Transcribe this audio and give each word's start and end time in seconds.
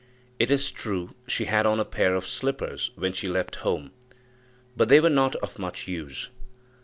It 0.39 0.49
is 0.49 0.71
true 0.71 1.13
she 1.27 1.45
had 1.45 1.67
on 1.67 1.79
a 1.79 1.85
pair 1.85 2.15
of 2.15 2.25
slippers 2.27 2.89
when 2.95 3.13
she 3.13 3.27
left 3.27 3.57
home, 3.57 3.91
but 4.75 4.89
they 4.89 4.99
were 4.99 5.11
not 5.11 5.35
of 5.35 5.59
much 5.59 5.87
use. 5.87 6.31